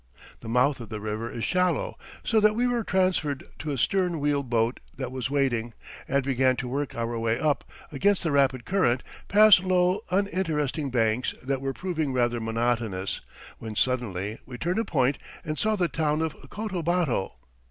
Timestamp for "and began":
6.07-6.55